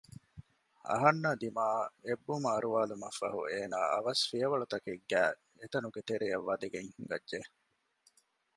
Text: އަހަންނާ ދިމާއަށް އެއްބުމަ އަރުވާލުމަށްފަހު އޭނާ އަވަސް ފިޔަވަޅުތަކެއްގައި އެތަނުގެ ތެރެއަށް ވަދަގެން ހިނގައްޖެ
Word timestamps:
އަހަންނާ 0.89 1.29
ދިމާއަށް 1.41 1.93
އެއްބުމަ 2.05 2.49
އަރުވާލުމަށްފަހު 2.53 3.39
އޭނާ 3.51 3.77
އަވަސް 3.93 4.23
ފިޔަވަޅުތަކެއްގައި 4.29 5.31
އެތަނުގެ 5.59 6.01
ތެރެއަށް 6.07 6.45
ވަދަގެން 6.49 6.89
ހިނގައްޖެ 6.95 7.39